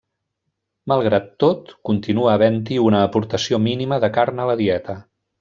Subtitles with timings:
[0.91, 4.99] Malgrat tot, continua havent-hi una aportació mínima de carn a la dieta.